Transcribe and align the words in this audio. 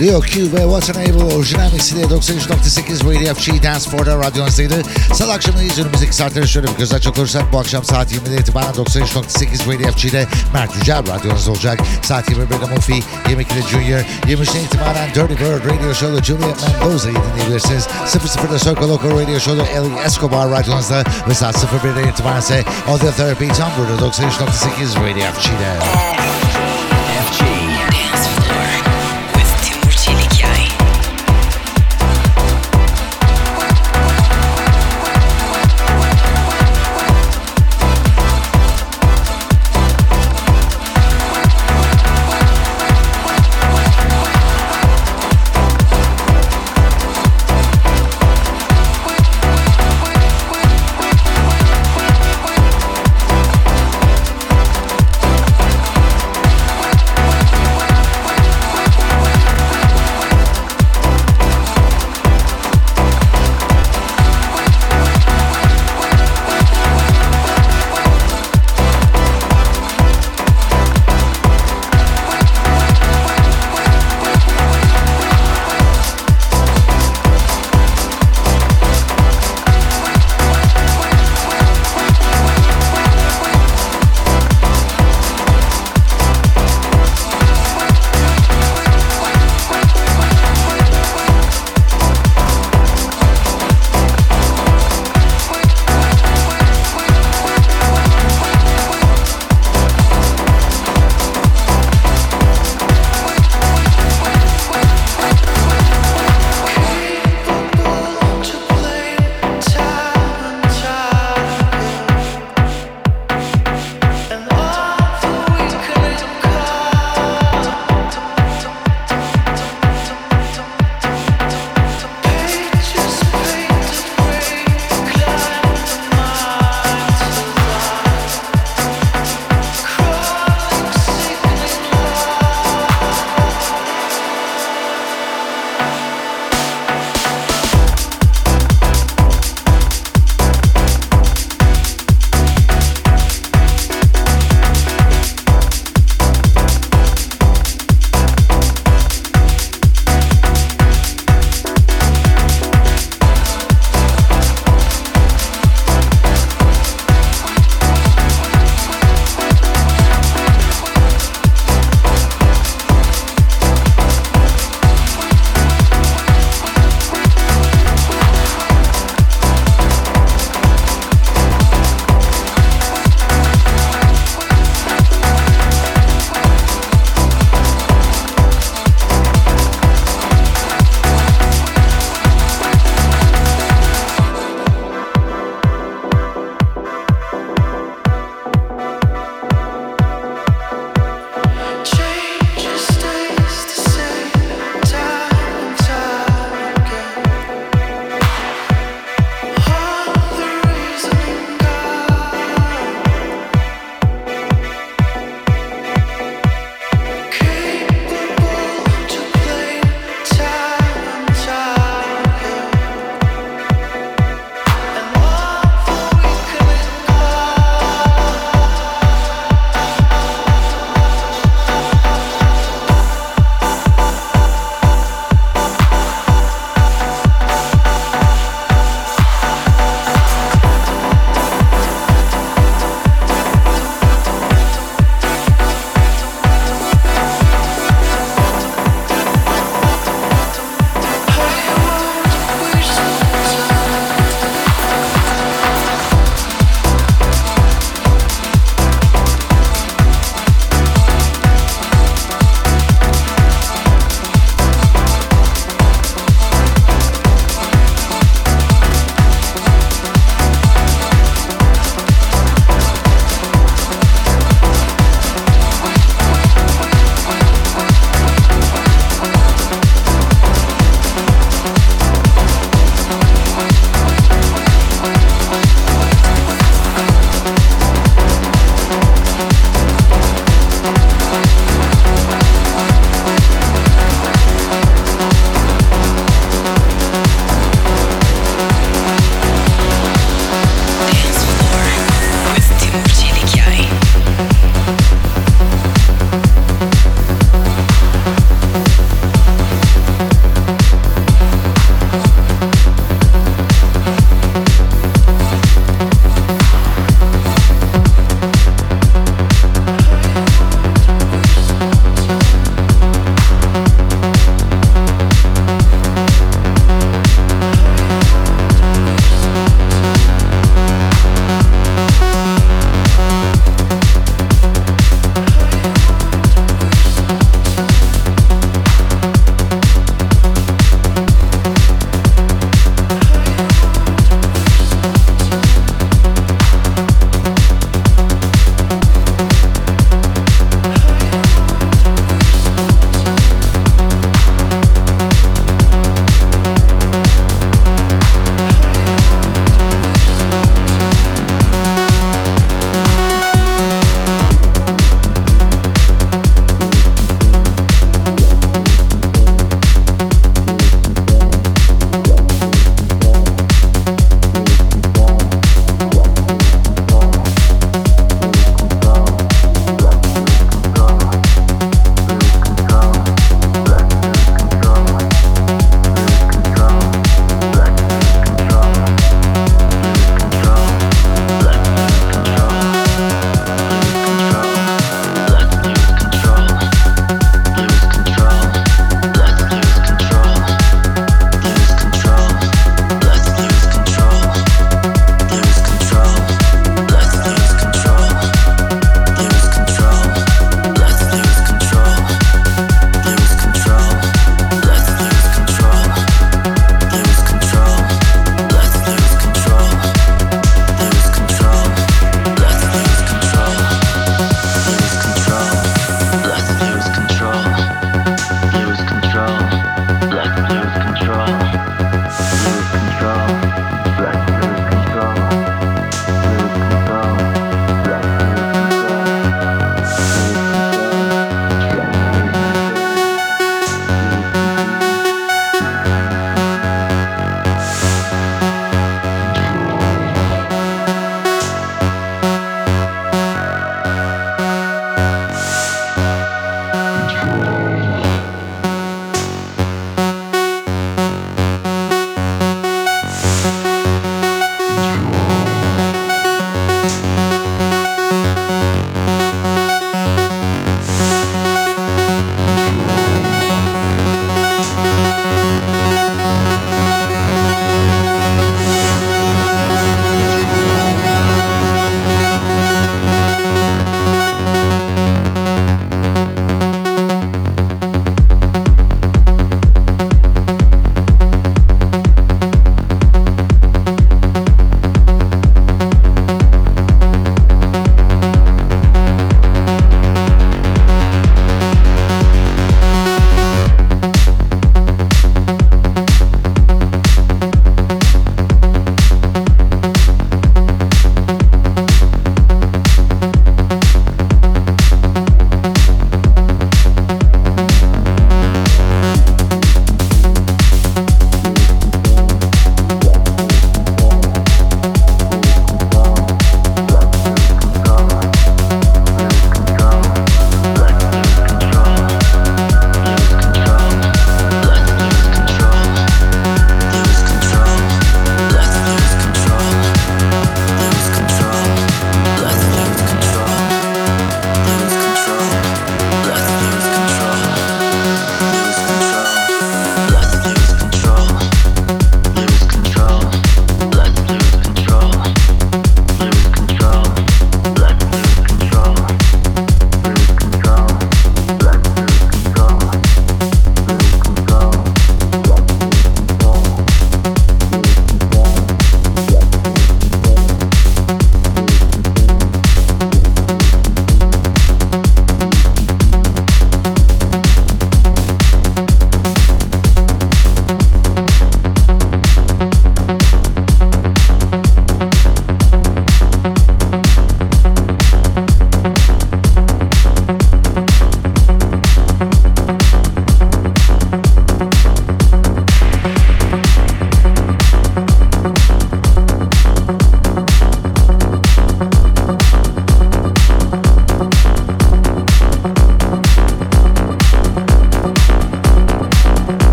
Leo 0.00 0.20
Q 0.20 0.52
ve 0.52 0.60
What's 0.60 0.88
Unable 0.88 1.34
orijinal 1.34 1.72
mixiyle 1.72 2.02
93.8 2.02 3.14
Radio 3.14 3.34
FG 3.34 3.62
Dance 3.62 3.90
Floor'da 3.90 4.18
radyonuzdaydı. 4.18 4.82
Salı 5.14 5.32
akşamındayız. 5.32 5.78
Önümüzdeki 5.78 6.16
saatleri 6.16 6.48
şöyle 6.48 6.66
bir 6.66 6.76
göz 6.76 6.92
açacak 6.92 7.18
olursak 7.18 7.52
bu 7.52 7.58
akşam 7.58 7.84
saat 7.84 8.12
20'de 8.12 8.36
itibaren 8.36 8.74
93.8 8.74 9.74
Radio 9.74 9.92
FG'de 9.92 10.26
Mert 10.52 10.76
Yücel 10.76 11.06
radyonuz 11.08 11.48
olacak. 11.48 11.78
Saat 12.02 12.30
21'de 12.30 12.74
Mufi, 12.74 12.92
22'de 12.92 13.62
Junior, 13.70 14.00
23'den 14.00 14.64
itibaren 14.64 15.08
Dirty 15.14 15.44
Bird 15.44 15.64
Radio 15.64 15.94
Show'da 15.94 16.22
Juliet 16.22 16.80
Mendoza'yı 16.80 17.14
dinleyebilirsiniz. 17.14 17.86
00'da 18.06 18.58
Circle 18.58 18.86
Local 18.86 19.10
Radio 19.10 19.40
Show'da 19.40 19.66
Ellie 19.66 20.04
Escobar 20.04 20.50
radyonuzda 20.50 21.04
ve 21.28 21.34
saat 21.34 21.56
01'den 21.56 22.08
itibaren 22.08 22.40
ise 22.40 22.64
Audio 22.88 23.10
Therapy 23.10 23.46
Tumblr'da 23.46 24.06
93.8 24.06 24.96
Radio 24.96 25.32
FG'de. 25.32 26.37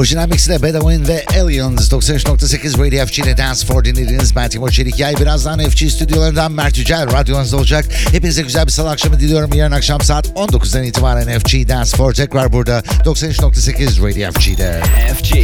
Orijinal 0.00 0.28
mixle 0.28 0.62
Bedouin 0.62 1.08
ve 1.08 1.24
Aliens 1.40 1.92
93.8 1.92 2.78
Radio 2.78 3.06
FG'de 3.06 3.36
Dance 3.36 3.66
for 3.66 3.84
dinlediğiniz 3.84 4.36
ben 4.36 4.48
Timur 4.48 4.70
Çelikyay. 4.70 5.16
Birazdan 5.16 5.58
FG 5.58 5.90
stüdyolarından 5.90 6.52
Mert 6.52 6.78
Yücel 6.78 7.12
radyonuzda 7.12 7.56
olacak. 7.56 7.84
Hepinize 8.12 8.42
güzel 8.42 8.66
bir 8.66 8.72
salı 8.72 8.90
akşamı 8.90 9.20
diliyorum. 9.20 9.52
Yarın 9.52 9.72
akşam 9.72 10.00
saat 10.00 10.26
19'dan 10.26 10.84
itibaren 10.84 11.38
FG 11.38 11.68
Dance 11.68 11.96
for 11.96 12.12
tekrar 12.12 12.52
burada 12.52 12.78
93.8 12.78 14.08
Radio 14.08 14.32
FG'de. 14.32 14.82
FG 15.14 15.36